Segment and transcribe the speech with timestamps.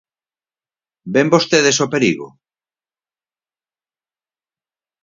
[1.13, 2.27] ¿Ven vostedes o perigo?